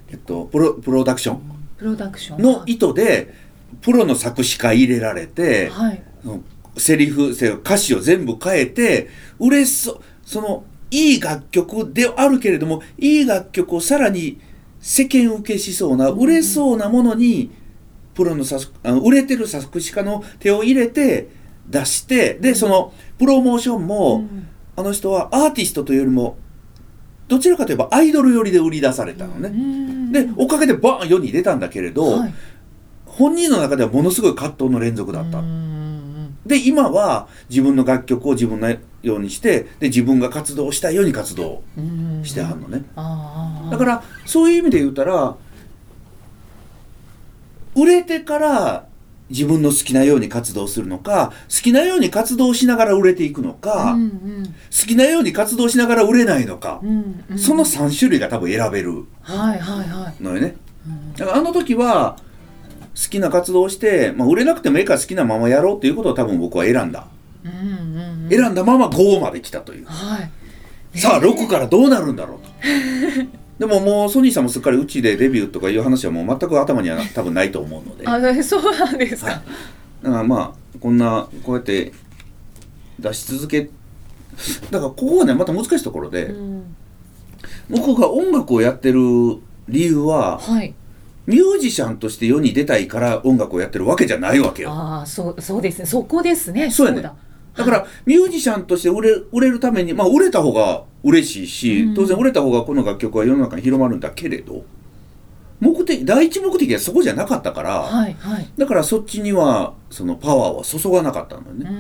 [0.09, 1.41] えっと、プロプロダクション？
[1.77, 2.43] プロダクション。
[2.43, 3.35] の意図で
[3.83, 6.03] プロの作詞家入れられてはい
[6.77, 14.41] セリフせ歌詞を全部変えて売れそそのいい楽曲であるけれどもいい楽曲をさらに
[14.81, 17.51] 世間受けしそうな売れそうなものに
[18.15, 21.29] プロの作あの売れてる作詞家の手を入れて
[21.69, 24.47] 出してでそのプロモーションも、うん。
[24.77, 26.39] あの人はアーティストというよりも
[27.29, 29.49] どちらかといえばアイドル寄りで売り出されたのね。
[29.49, 30.13] うん。
[30.13, 32.35] でおかげでバーン世に出たんだけれど、はい。
[33.05, 35.41] 本人の中ではものすごい葛藤の連続だった。
[35.41, 35.70] うん
[36.51, 38.79] で今は自分の楽曲を自分のよ
[39.17, 42.83] うにしてで自分が活動したいように活動うんしてはんのね。
[43.71, 45.37] だからそういう意味で言うたら
[47.77, 48.87] 売れてから
[49.29, 54.45] 自分の好きなように活動するのか好きなように活動しながら売れていくのか、うんうん。
[54.47, 57.39] 好きなように活動しながら売れないのか、うんうん。
[57.39, 60.21] その3種類が多分選べるはいはいはい。
[60.21, 60.57] のよね。
[60.85, 61.13] うん。
[61.13, 62.17] だからあの時は
[63.03, 67.07] 好きな活動をして、まあ、売れなくてもええから好きなままやろうっていうことを多分僕は選んだ。
[67.45, 69.87] うんうんうん選んだまま5まで来たという。
[69.87, 70.31] はい
[70.99, 72.51] さあ6からどうなるんだろうと。
[73.61, 78.05] でももうソニーさんもすっかりうちでデビューとかいう話はもう全く頭には多分ないと思うので。
[78.05, 79.43] だかあそうなんですか、
[80.03, 81.93] らまあこんなこうやって
[82.99, 83.71] 出し続け
[84.71, 86.77] だからここがねまた難しいところで、うん
[87.69, 88.99] 僕が音楽をやってる
[89.69, 90.75] 理由ははい
[91.31, 94.71] ミュージシャンとして世に出たいから音楽をやってるわけじゃないわけよ。
[94.73, 95.87] ああそうそうですね。
[95.87, 96.71] そこですね。
[96.71, 97.03] そうやね。
[97.03, 97.15] だ。
[97.57, 101.95] だからミュージシャンとして売れ売れるためにまあ売れた方が嬉しいし、うん。
[101.95, 104.65] 当然売れた方がこの楽曲は世の中に広まるんだけれど
[105.61, 108.51] 目的第一目的はそこじゃなかったから、はいはい。
[108.57, 111.71] だからそっちにはそのパワーは注がなかったのね、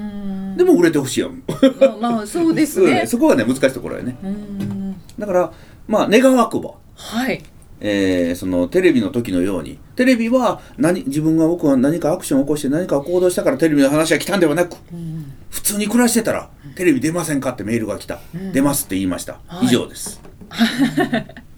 [0.54, 0.56] ん。
[0.56, 1.42] でも売れてほしいやん
[1.80, 4.16] まあまあそうですそね そこがね難しいところやね。
[4.22, 4.96] うん。
[5.18, 5.52] だから
[5.88, 6.74] まあ願わくば。
[6.94, 7.42] はい
[7.80, 15.32] えーそのテレビの時のようにテレビは何自分が僕は何かアクションを起こして何かを行動したからテレビの話が来たんではなくうん。
[15.50, 18.52] 普通に暮らしてたらテレビ出ませんかってメールが来た、うん。
[18.52, 19.66] 出ますって言いました、はい。
[19.66, 20.20] 以上です。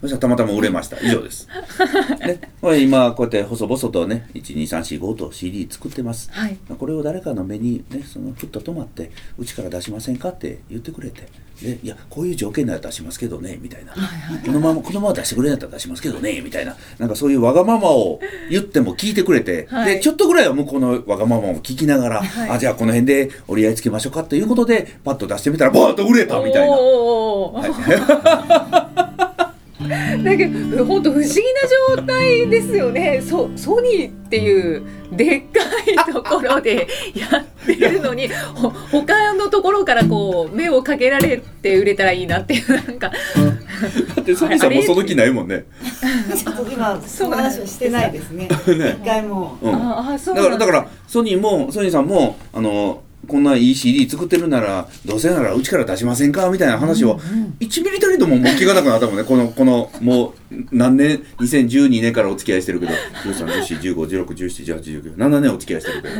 [0.01, 0.99] そしたらたまたま売れました。
[0.99, 1.47] 以上です、
[2.25, 6.29] ね、これ今こうやって細々とね12345と CD 作ってます。
[6.31, 6.57] はい。
[6.77, 11.27] これを誰かの目にねそのふっと止まってうちから出しませんかって言ってくれて
[11.61, 14.45] でいやこういう条件なら出しますけどねみたいな、はいはい。
[14.45, 16.75] このままこのまま出してくれんやったら出しますけどねみたいな。
[16.99, 19.95] なんかそういうわがままを言っても聞いてくれて、はい。
[19.95, 26.75] でちょっとぐらいは向こうのわがままも聞きながら、はいあじゃあこの辺で折り合いつけましょうかということでパッと出してみたらバーッと売れたみたいな。
[26.77, 28.89] おー
[30.23, 31.41] だけど本当不思議
[31.95, 33.21] な状態ですよね。
[33.21, 35.59] ソソニーっていうでっか
[36.09, 43.11] いところでやってるのにほ他のところからこう目をかけられて売れたらいいなっていうなんか。
[44.15, 45.65] だってソニーさんもその気ないもんね。
[46.35, 48.47] ちょっと今その話はしてないですね。
[48.67, 48.97] ね。
[49.01, 49.57] 一回も。
[49.61, 49.75] うん。
[49.75, 57.55] ああそうだなんからだからソニーもソニーさんもあのこんないい CD 作ってるならどうせならうちから出しませんかみたいな話をうんうん。
[57.59, 62.91] 1ミリたりとももう聞かなくなったもんねこの このもう何年2012年からお付き合いしてるけど。
[63.23, 66.15] 13141516171819年お付き合いしてるけど。
[66.15, 66.17] い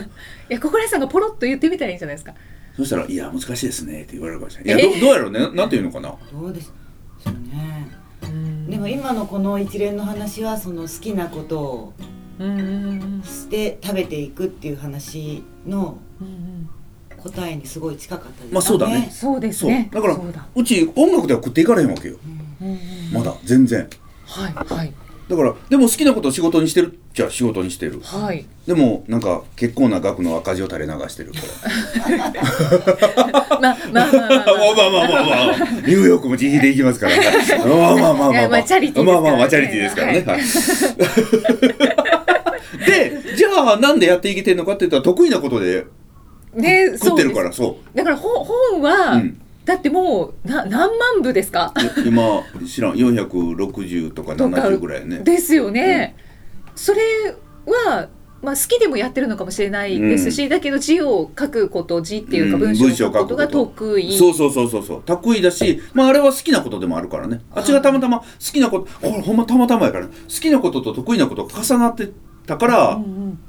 [0.49, 2.33] や小倉さんがポロッと言ってみたらいいんじゃないですか。
[2.75, 4.83] そしたら「いや難しいですね」って言われるかもしれない。
[4.83, 5.39] いやどどうやろうね？
[5.53, 6.15] なんていうのかな？
[6.31, 6.73] どうです
[7.23, 7.87] そうね。
[8.23, 11.93] うんでも今のこの一連の話はその好きなことを
[13.23, 16.69] して食べていくっていう話のうんうん
[17.23, 18.49] 答えにすごい近かったですね。
[18.51, 19.09] まあそうだね。
[19.11, 19.89] そうですね。
[19.91, 20.17] だから
[20.55, 22.17] うち音楽では食っていかれへんわけよ。
[23.13, 23.89] まだ全然。
[24.25, 24.93] はいはい。
[25.29, 31.39] だからでも好きなことを仕事にしてるじゃあ仕事にしてる、はい、でもなんか結構な額の赤字を垂れ流してるか
[31.99, 32.29] ら
[33.61, 37.15] まあまあまあまあまあニューヨークも自費で行きますから
[37.65, 39.03] まあまあまあまあまあまあ、まあチャリティ
[39.81, 40.21] ですからね、
[42.85, 45.85] でじゃあなんでやっていけてるのかって言ったら得意なことで
[46.55, 51.73] ね食ってるからそだから本本う、は、うん、だってもうな何万部ですか？
[52.05, 52.93] い今知らん。
[52.93, 55.19] 460とかとか70ぐらいね。
[55.19, 56.15] ですよね、
[56.75, 57.01] それ
[57.65, 58.09] は、
[58.41, 62.75] まあ、好きでもやってるのかもしれないですし、だけど字を書くこと字っていうかうん。
[62.77, 65.03] 文章を書くことが得意、そうそうそうそうそう。
[65.05, 67.39] 得意だし、まあ、あれは好きなことでもあるからね。
[67.55, 70.13] あっちがたまたま好きなことこれほんまたまたまやからね。
[70.27, 72.09] 好きなことと得意なことが重なって
[72.45, 73.39] たから、うんうん。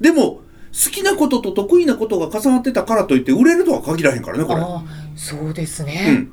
[0.00, 0.40] でも
[0.72, 4.62] 好きなことと得意なことが重なってたからといって売れるとは限らへんからねこれ。
[5.16, 6.32] そうですうね、ん、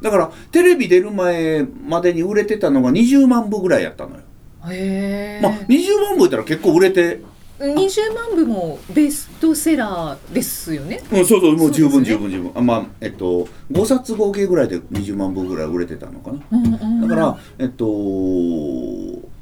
[0.00, 4.22] だからテレビ出る前までに売れてたのが20万部ぐらいやったのよ。
[4.70, 7.20] へえ、まあ20万部いったら結構売れて、
[7.58, 11.00] 20万部もベストセラーですよね。
[11.12, 12.52] うん、そうそうもう十分十分十分。
[12.54, 16.40] あまあえっと5冊合計ぐらいで20万部ぐらい売れてたのかな。
[16.50, 16.68] うんう
[17.04, 17.08] ん。
[17.08, 17.84] だから、えっと、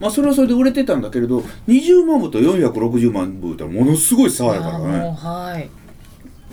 [0.01, 4.87] まあそれはそれで売れてたんだけれど20万部と460万部ってものすごい差やからね。
[5.17, 5.69] はい。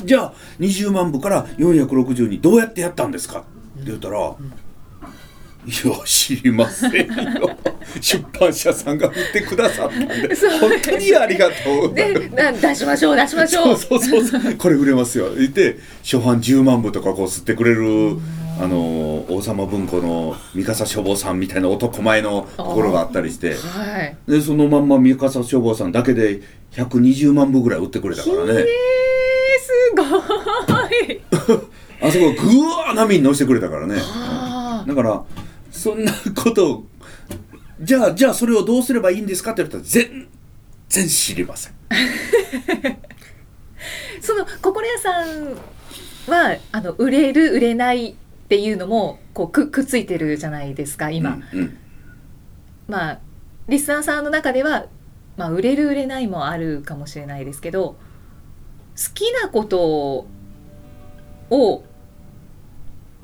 [0.05, 3.39] じゃあ20万部から460にどうやってやったんですか？
[3.39, 3.43] っ
[3.79, 7.57] て言ったら、いや知りませんよ。
[8.01, 11.93] 出版社さんが売ってくださったんで本当にありがとう。
[11.93, 13.77] でな出しましょう出しましょう。
[13.77, 14.53] そうそうそうそう。
[14.55, 15.33] これ売れますよ。
[15.35, 18.17] 言って初版10万部とかこう吸ってくれる
[18.59, 23.55] あの王様文庫の三笠書房さんみたいな男前のところがあったりして。
[23.55, 24.17] はい。
[24.27, 26.41] でそのまんま三笠書房さんだけで
[26.71, 28.65] 120万部ぐらい売ってくれたからえー、ね
[29.61, 31.21] すごい。
[32.01, 33.95] あそこぐわー波に乗せてくれたからね。
[34.87, 35.23] だから
[35.71, 36.85] そんなことを
[37.79, 40.27] じゃあじゃあそれをどうすればいいんですかって言ったら全
[40.89, 41.73] 然知りません。
[44.19, 45.53] その心屋さん
[46.27, 48.15] はあの売れる売れない
[48.47, 51.77] っていうのもこうくくっついてるじゃないですか今、うんうん。
[52.87, 53.19] まあ
[53.67, 54.85] リスナーさんの中では、
[55.35, 57.97] まあ、売れる売れないもあるかもしれないですけど
[58.95, 60.27] 好きなこと
[61.49, 61.83] を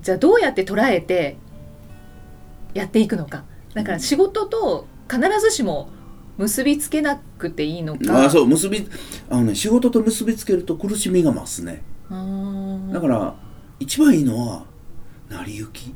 [0.01, 1.38] じゃあどうやって捉えて
[2.73, 3.45] やっていくのか。
[3.73, 5.88] だから仕事と必ずしも
[6.38, 8.25] 結びつけなくていいのか。
[8.25, 8.86] あそう結び
[9.29, 11.81] あのね仕事と結びつけると苦しみが増すね。
[12.09, 13.36] だから
[13.79, 14.72] 一番いいのは
[15.33, 15.93] 成り行き？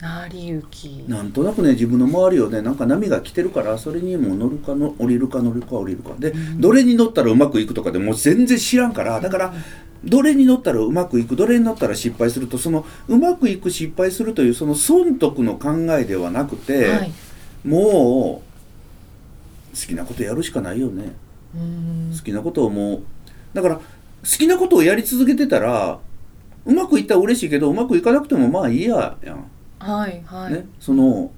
[0.00, 1.04] 成り行き。
[1.06, 6.14] なんとなくね自分の周りをねなんか波が来てるからそれにも乗るかの降りるか乗るか降りるか。
[6.18, 9.54] で、どれに乗ったらうまくいくとかでもう全然知らんからだから
[10.02, 17.12] どれに乗ったらうまくいくどれに乗ったら失敗するとそのうまくいく失敗するというその損得の考えではなくて、はい。
[17.62, 18.42] も
[19.74, 21.12] う好きなことやるしかないよね。
[22.16, 23.02] 好きなことをもう
[23.52, 23.82] だから好
[24.22, 25.98] きなことをやり続けてたら
[26.66, 29.50] うまくいったら嬉しいけどうまくいかなくてもまあいいややん。
[29.78, 31.30] はいはい、ね、その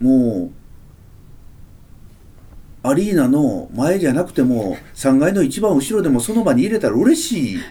[0.00, 0.50] も
[2.84, 7.58] うアリーナの前じゃなくても3階の一番後ろでもその場に入れたら嬉しい。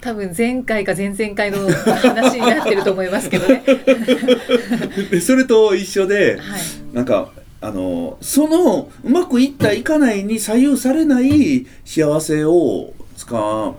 [0.00, 3.62] 多分前回か前々回の話になってると思いますけどね。
[5.10, 6.60] でそれと一緒ではい。
[6.94, 13.74] なんかあのそのうまくいったいかないに左右されない幸せをつか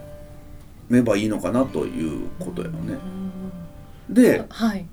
[0.91, 2.97] めばいいのかなということやよね。
[4.09, 4.85] ではい。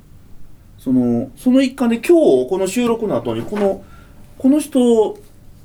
[0.78, 3.84] そのその一環で今日この収録の後にこの
[4.38, 5.18] この人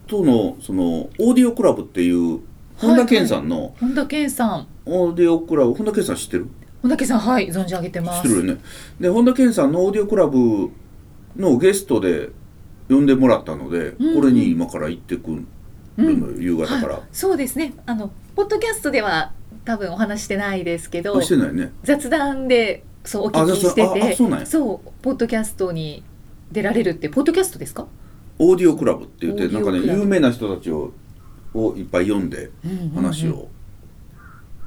[0.07, 2.39] とのそのオーディオクラブっていう
[2.77, 4.67] 本田健さんの本田健さん。
[4.85, 6.47] オーディオクラブ本田健さん知ってる？
[6.81, 7.47] 本田健さんはい。
[7.49, 8.19] 存じ上げて知ます。
[8.19, 8.61] ってるよね。
[8.99, 10.71] で本田健さんのオーディオクラブ
[11.37, 12.29] のゲストで
[12.89, 15.35] 呼んでもらったので、うんこれに今から行ってく
[15.97, 17.03] るのよ、夕方から、はい。
[17.11, 17.73] そうですね。
[17.85, 19.31] あのポッドキャストでは
[19.65, 21.71] 多分お話してないですけどあしてないね。
[21.83, 26.03] 雑談でそうおあ聞きしててそうポッドキャストに
[26.51, 27.87] 出られるってポッドキャストですか、
[28.39, 30.91] オーディオクラブって言ってなんかね有名な人たちを
[31.53, 32.49] をいっぱい読んで
[32.95, 33.47] 話を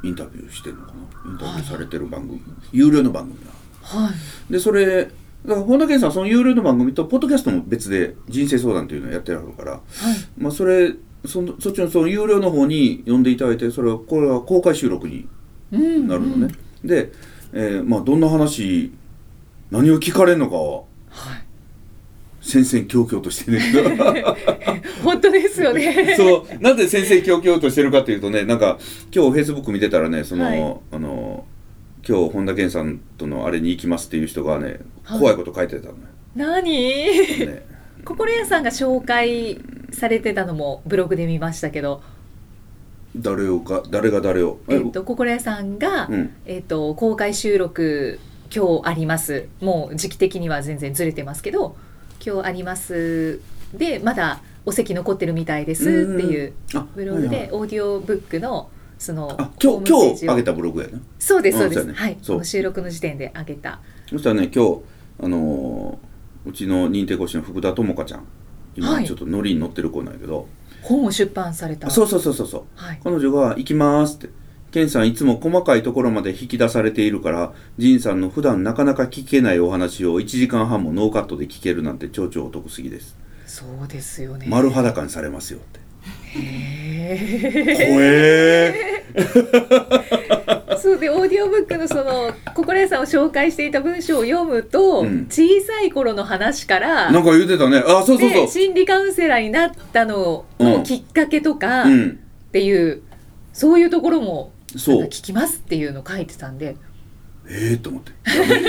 [0.03, 0.93] インタビューしてるのか
[1.25, 1.31] な？
[1.33, 2.41] インタビューされてる番組。
[2.73, 3.51] 有料の番組が
[3.83, 4.11] は
[4.49, 4.53] い。
[4.53, 5.05] でそれ
[5.47, 9.83] だから本田健さんはその有料の番組とポッドキャストも別で人生相談っていうのをやってらっしゃるから、はい。
[10.39, 10.95] まあ、それ
[11.27, 15.29] そのそっちのその有料の方に呼んでいただいてそれはこれは公開収録に
[15.73, 16.09] うん。
[16.09, 17.13] なるのね、で、
[17.53, 18.93] えーまあ、どんな話
[19.71, 21.47] 何を聞かれるのかははい。
[22.41, 23.61] 戦々恐々としてね。
[25.03, 26.15] 本当ですよね。
[26.17, 26.63] そう。
[26.63, 28.79] なんで先生恐々としてるかというとねなんか
[29.13, 30.77] 今日フェイスブック見てたらねその、はい。
[30.93, 31.45] あの
[32.09, 35.19] 今日本田健さんとのあれに行きますっていう人がねはい。
[35.19, 35.97] 怖いこと書いてたのよ、
[36.37, 36.71] 何？
[36.71, 37.67] ね、
[38.07, 42.03] 心屋さんが紹介されてたのもブログで見ましたけど、
[43.17, 44.61] 誰をか誰が誰を？
[44.69, 46.35] えっと心屋さんが、うん。
[46.47, 48.21] えっと公開収録
[48.55, 49.49] 今日あります。
[49.61, 51.77] もう時期的には全然ずれてますけど
[52.25, 53.41] 今日あります
[53.75, 55.91] でまだお席残ってるみたいですって
[56.23, 61.93] いうあブログでオーディオブックのそのあ今日今日上げたブログやねそうですそうです、ね。
[61.95, 62.19] はい。
[62.45, 63.81] 収録の時点で上げた。
[64.09, 64.81] そしたらね今日
[65.25, 66.06] あのー
[66.47, 68.25] うちの認定講師の福田智香ちゃん。
[68.77, 69.07] 今はい。
[69.07, 70.47] ちょっとノリに乗ってる子なんやけど、
[70.83, 71.89] 本を出版された。
[71.89, 72.63] あそうそうそうそうそう。
[72.77, 73.01] はい。
[73.03, 74.29] 彼女が「行きます」って
[74.71, 83.17] 「ケンさんいつも細かいところまで引き出されているからジンさんの普段なかなか聞けないお話を1時間半もノーカットで聞けるなんて超々お得すぎです。
[83.47, 84.47] そうですよね。
[84.49, 85.81] 丸裸にされますよ」って。
[86.39, 95.27] へ怖えー そうでオーディオブックのその心屋さんを紹介していた文章を読むと、うん。
[95.27, 97.79] 小さい頃の話からなんか言ってたね。
[97.79, 98.31] あそうそうそう。
[98.31, 102.21] で心理カウンセラーになったののきっかけとかっうん。
[102.53, 103.03] ていう、
[103.53, 105.01] そういうところもそう。
[105.01, 106.77] なんか聞きますっていうの書いてたんで。
[107.49, 108.13] ええー、と思って。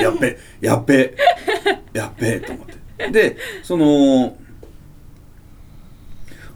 [0.01, 1.15] やっべやっべ
[1.93, 3.11] やっべやっべと思って。
[3.11, 4.35] でその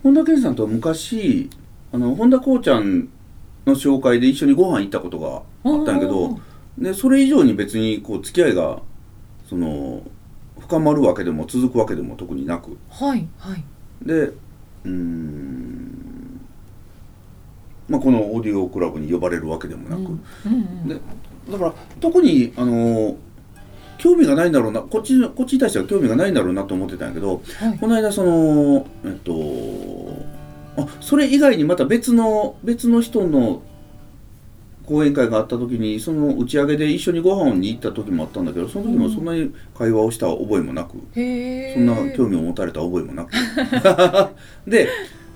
[0.03, 1.49] 本田健さんとは昔
[1.91, 3.09] あの本田こうちゃん
[3.65, 6.39] の紹介で一緒にご飯行ったことがあったんやけど
[6.77, 8.81] でそれ以上に別にこう付き合いが
[9.49, 10.01] その
[10.59, 12.77] 深まるわけでも続くわけでも特になく。
[12.89, 13.63] はいはい。
[14.03, 16.41] でうーん
[17.89, 20.17] まあこのオーディオクラブに呼ばれるわけでもなく、
[20.87, 20.95] で
[21.51, 23.17] だから特にあの
[23.97, 27.77] 興味がないんだろうなこっちこっちに対しては興味がないんだろうなと思ってたんやけどはい。
[27.77, 29.33] この間そのえっと
[30.89, 33.63] あそれ以外にまた別の別の人の
[34.85, 43.31] 講演会があった時にその打ち上げで一緒にご飯に行った時もあったんだけどその時もそんなに会話をした覚えもなく、へえそんな興味を持たれた覚えもなく。
[44.69, 44.89] で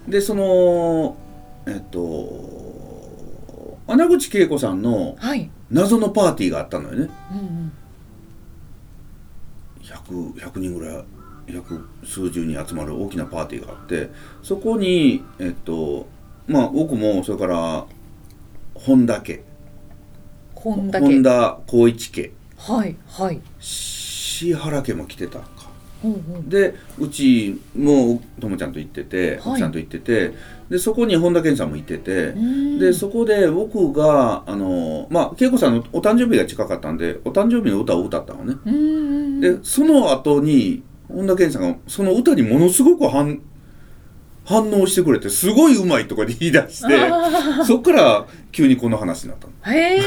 [0.08, 1.16] でその
[1.66, 7.10] えっと穴口恵子さんのはい、謎のパーティーがあったのよね。
[7.32, 7.72] うんうん、
[9.82, 11.04] 100, 100人ぐらい
[11.48, 14.10] 百数十人集まる大きなパーティーがあって
[14.42, 16.08] そこにえっと
[16.48, 17.86] まあ僕もそれから
[18.76, 19.44] 本田家。
[20.54, 22.32] 本だけ本田光一家。
[22.58, 23.42] はいはい。
[23.60, 25.50] 石原家も来てたんか
[26.04, 26.16] うんう。
[26.16, 29.40] んでうちもともちゃんと行ってて、はい。
[29.52, 30.34] 奥さんと行ってて
[30.70, 32.80] でそこに本田健さんも行ってて、うん。
[32.80, 43.42] でそこで僕があのまあ恵子さんのお誕生日が近かったんでお誕生日の歌を歌ったのね、でその後に本田健さんがその歌にものすごく反
[44.46, 49.54] 反応してくれてすごいうまいとかで言い出してあそっから急にこの話になったの。
[49.64, 50.00] ーへえ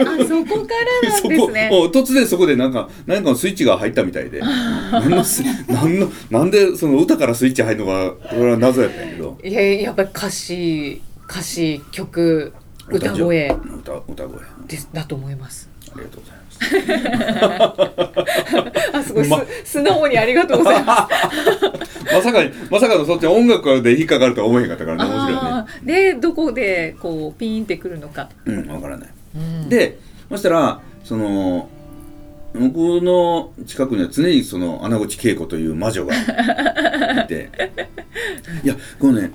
[0.00, 1.68] あそこからなんそこですね。
[1.72, 1.86] もう。
[1.86, 4.40] 突然そこでなんか何かのスイッチが入ったみたいで。
[4.40, 9.38] 何のス何のなんでその歌からスイッチ入るのかこれは謎やったんやけど。
[9.44, 12.52] いややっぱり歌詞歌詞曲
[12.88, 13.56] 歌声。
[13.78, 14.40] 歌歌声。
[14.66, 16.44] ですだと思いますありがとうございます。
[18.96, 21.14] あすごい、うます素直にありがとうございます。
[22.14, 25.64] まさかにまさかのそっち音楽で引っかかるとは思えへんかったからね面白いね。
[26.12, 29.08] でどこでこうピーンってくるのか、うんわからない。
[29.36, 29.98] うん、で
[30.30, 31.68] そしたらその
[32.54, 37.50] 僕の近くには常にその穴口恵子という魔女がいて。
[38.62, 39.32] いやこのね。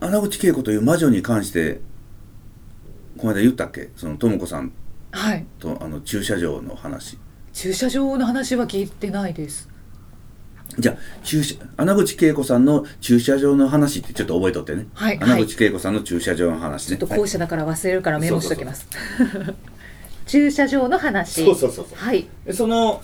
[0.00, 1.80] 穴口恵子という魔女に関して
[3.16, 3.88] この間言ったっけ？
[3.96, 4.72] その智子さん
[5.16, 5.46] はい。
[5.58, 7.18] とあの駐車場の話。
[7.52, 9.68] 駐車場の話は聞いてないです。
[10.78, 18.86] じゃあ駐車穴口恵子さんの駐車場の話ってちょっと覚えとってね、はい穴口恵子さんの駐車場の話ね、ちょっとはい校舎だから忘れるからメモしときます、
[20.26, 21.44] 駐車場の話。
[21.44, 21.98] そうそうそうそう。
[21.98, 22.26] はい。
[22.44, 23.00] でその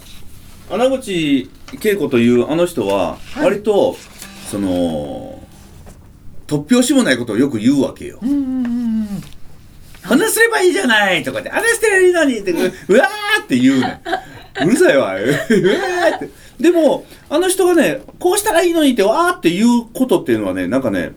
[0.71, 1.51] 穴口
[1.83, 3.45] 恵子というあの人ははい。
[3.45, 3.97] 割と、
[4.51, 5.43] その
[6.47, 8.19] 突拍子もないことをよく言うわけよ。
[8.23, 9.23] うんうんうんうん
[10.03, 12.57] 話すればいいじゃないとかって話してりゃいいのにってう
[12.97, 14.69] わーって言うねん。
[14.69, 15.15] うるさいわ。
[15.17, 16.31] うわーって。
[16.61, 21.13] でもあの人がねこうしたらいいのにってわーって言うことっていうのはねなんかね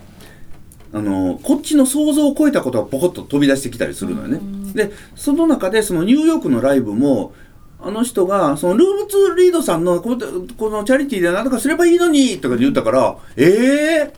[0.93, 4.39] あのこっちの想像を超えたことがポコッと飛び出してきたりするのよね。
[4.73, 7.33] でその中でそのニューヨークのライブも
[7.81, 10.17] あの人がそのルームツーリードさんのこ
[10.57, 14.13] このチャリティーで何とかすればいいのにとか言ったからええ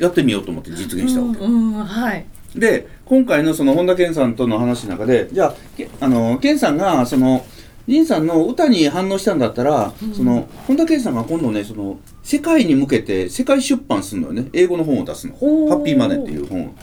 [0.00, 1.40] ー、やってみようと思って実現したわけ。
[1.40, 7.44] うんうんはいで今回のその本田健さんとの話の中でじゃあけあの健さんがその
[7.86, 14.50] 仁さんの歌に反応したんだったら、その本田健さんが今度ねその世界に向けて世界出版するのよね。
[14.52, 16.74] 英語の本を出すの「ほうハッピーマネー」っていう本を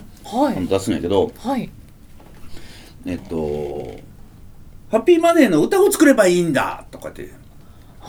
[0.44, 0.66] はい。
[0.68, 1.32] 出すんやけど。
[1.38, 1.70] はい。
[3.06, 4.00] えっと
[4.90, 7.30] 「ハッピーマネーの歌を作ればいいんだ」とかって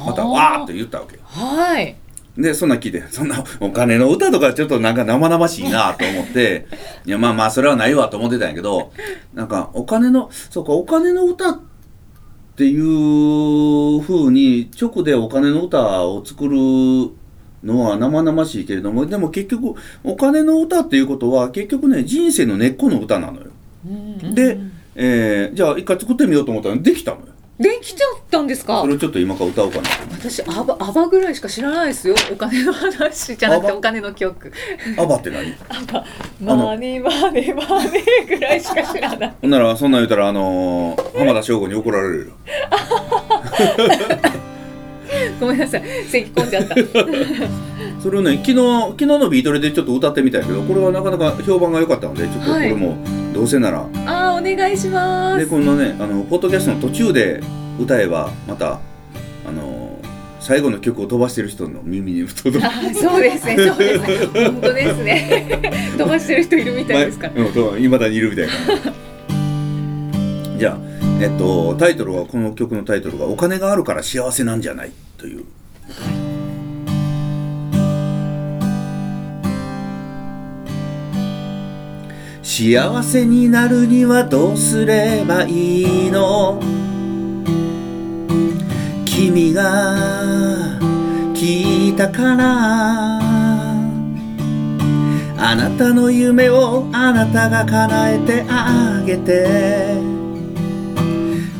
[0.06, 1.22] またわーっと言ったわけよ。
[1.24, 1.94] はい
[2.36, 6.66] でそんなん聞いてそんなお金の歌とかちょっとなんか生々しいなと思って
[7.06, 8.92] いやまあまあそれはないわと思ってたんやけど
[9.34, 11.58] なんかお金のそうかお金の歌っ
[12.56, 16.56] ていう風に直でお金の歌を作る
[17.64, 19.74] のは生々しいけれどもでも結局
[20.04, 23.46] お金の歌っていうことは結局ね人生の根っこの歌なのよ。
[23.86, 24.58] うんで、
[24.94, 27.26] えーじゃあ一回作ってみようと思ったらできたのよ
[27.58, 28.82] できちゃったんですか？
[28.82, 29.88] それをちょっと今から歌おうかな。
[30.12, 32.14] 私アバアバぐらいしか知らないですよ。
[32.30, 33.78] お金の話じゃなくてアバ？
[33.78, 34.52] お金の曲
[34.98, 35.54] アバって何？
[36.40, 39.34] マネマネマネぐらいしか知らない。
[39.40, 42.32] ほんならそんなん言うたらあのー浜田省吾に怒られるよ。
[45.40, 45.82] ごめんなさい。
[46.08, 46.74] 咳込んじゃった。
[48.02, 48.56] それをね昨日
[48.90, 52.96] 昨日のビートレでちょっと歌ってみたいけどこれはなかなか評判が良かったのでちょっとこれも
[53.36, 57.42] どうせなら、あーお願いしまですこのねあのポッドキャストの途中で
[57.78, 58.80] 歌えばまた
[59.46, 59.98] あの
[60.40, 62.64] 最後の曲を飛ばしてる人の耳に届く。
[62.64, 63.56] あーそうですね。
[63.58, 64.44] そうですね。
[64.46, 65.60] 本当ですね。
[65.98, 68.52] 飛ばしてる人いるみたいですから、いまだにいるみたいな。
[70.58, 70.78] じゃあ
[71.20, 75.44] えっとタイトルはこの曲のタイトルが「お金があるから幸せなんじゃない」という
[82.48, 86.60] 幸せになるにはどうすればいいの？
[89.04, 90.78] 君が
[91.34, 93.18] 聞いたから。
[95.38, 100.00] あなたの夢をあなたが叶えてあげて。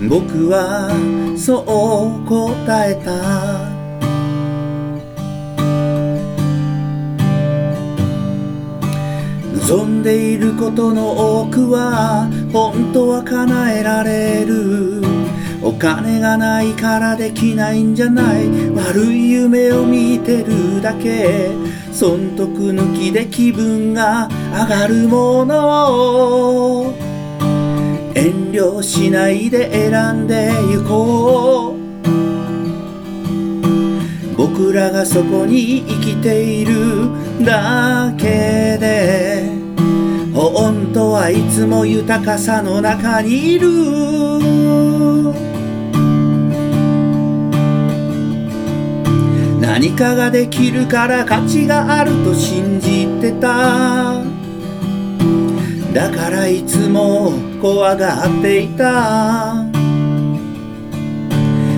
[0.09, 0.89] 僕は
[1.37, 1.64] そう
[2.28, 3.76] 答えた。
[9.68, 15.02] 望んでいることの多くは本当は叶えられる
[15.60, 18.48] お金がないからできないんじゃない。
[18.70, 21.50] 悪い夢を見てるだけ。
[21.92, 26.84] 損得抜きで気分が上がるもの。
[26.84, 26.94] を
[28.14, 31.76] 遠慮しないで選んでゆこう。
[34.36, 37.10] 僕らがそこに生きている
[37.44, 39.55] だけで。
[40.57, 43.68] 本当はいつも豊かさの中にいる。
[49.61, 54.24] 何かができるから価値があると信じてた。
[55.92, 59.62] だからいつも怖がっていた。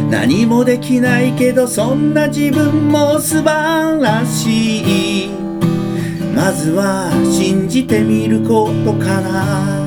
[0.08, 5.47] 何もできないけどそんな自分も素晴らしい。
[6.38, 9.82] まずは信じてみることかな。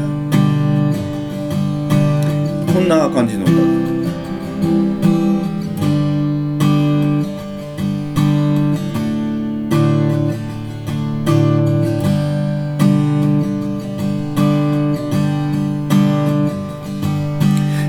[2.74, 3.46] こんな感じの。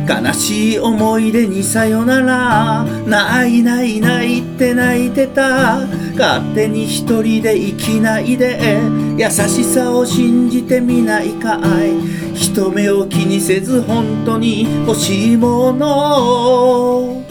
[0.04, 2.84] 歌悲しい思い出にさよなら。
[3.06, 5.80] ないないないって泣いてた。
[6.16, 8.80] 勝手に一人で生きないで
[9.16, 12.34] 優しさを信じてみないかい。
[12.34, 17.22] 人目を気にせず本当に欲しいものを。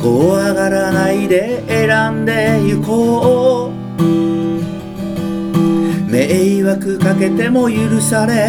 [0.00, 3.78] 怖がらないで選んでゆこう。
[6.10, 8.48] 迷惑かけても許され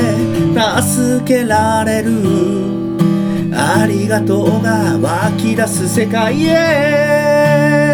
[0.81, 2.11] 助けられる。
[3.51, 7.88] ありがとうが湧き出す世界へ。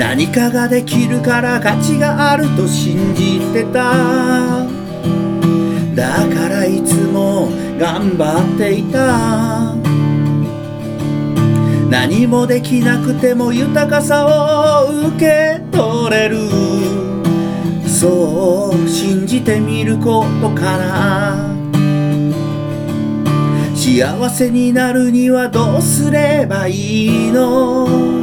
[0.00, 4.64] 何かができるから価値があると信じてた。
[5.94, 9.74] だからいつも頑張っていた。
[11.90, 14.24] 何もできなくても豊かさ
[14.86, 16.48] を受け取れる。
[17.86, 21.54] そう信じてみることかな。
[23.74, 28.19] 幸せになるにはどうすればいいの？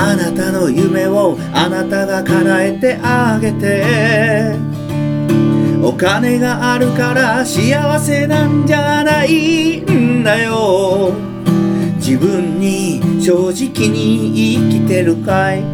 [0.00, 4.54] あなたの夢をあなたが叶えてあげて。
[5.82, 11.12] お金があるから幸せなんじゃないんだよ。
[11.96, 15.64] 自分に正直に生きてるかい。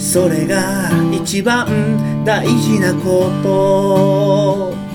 [0.00, 4.87] それが一番大事なこと。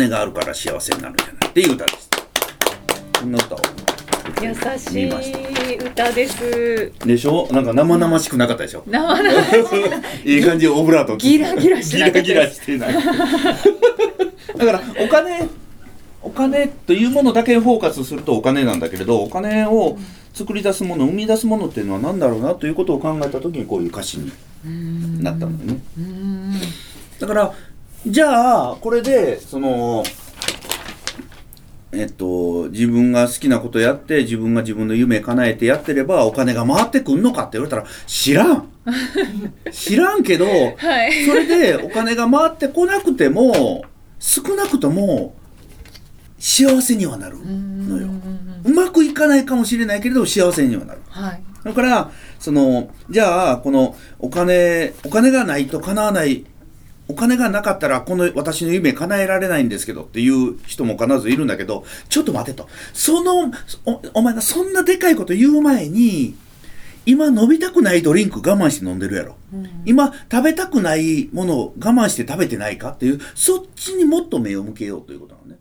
[0.00, 1.50] 金があるから幸せになるんじゃない。
[1.50, 2.08] っていう歌です。
[3.20, 3.58] こんな歌を
[4.40, 6.92] 優しい歌です。
[7.06, 7.46] でしょ？
[7.52, 8.82] なんか生々しくなかったでしょ？
[8.86, 9.30] 生々
[10.24, 11.18] いい感じオブラート。
[11.18, 12.94] ギラギラしてなかったギラギラしてない。
[12.94, 15.48] だからお金
[16.22, 19.98] お金というものだけフォーカスするとお金なんだけれどお金を
[20.32, 24.32] 作り出すもの生み出すものっていうのは何だろうなということを考えた時にこういう歌詞に
[25.22, 25.82] なったんだよね。
[25.98, 26.54] うん。
[27.18, 27.52] だから
[28.06, 30.02] じゃあこれでその
[31.92, 38.68] えっと自分が好きなことやって自分が自分の夢叶えてやってればお金が回ってくんのかって言われたら知らん。
[39.70, 41.26] 知らんけどはい。
[41.26, 43.84] それでお金が回ってこなくても
[44.18, 45.34] 少なくとも
[46.38, 48.08] 幸せにはなるのよ。
[48.64, 51.00] うまくいかないかもしれないけれど幸せにはなる。
[51.08, 51.42] はい。
[51.64, 56.46] だからそのじゃあこのお金お金がないと叶わない
[57.10, 62.68] お金がなかったらこの私の夢叶えられないんですけどっていう人も必ずいるんだけどちょっと待てと。
[62.92, 63.50] その
[63.84, 66.36] おお前がそんなでかいこと言う前に
[67.06, 69.36] 今飲みたくないドリンク我慢して飲んでるやろ。
[69.84, 75.58] 今食べたくないものを我慢して食べてないかっていうそっちにもっと目を向けようということなのね。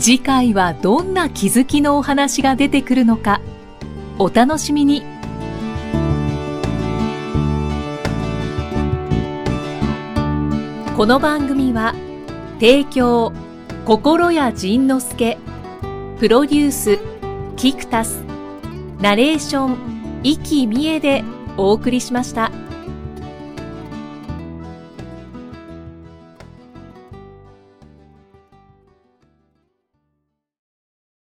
[0.00, 3.42] 次回はどんな気づきのお話が出てくるのか
[4.18, 5.02] お楽しみに
[10.96, 11.94] この番組は
[12.54, 13.34] 提供
[13.84, 15.36] 心谷仁之助
[16.18, 16.98] プロデュース
[17.56, 18.24] キクタス
[19.00, 21.24] ナレーション生きみえで
[21.58, 22.69] お送りしました。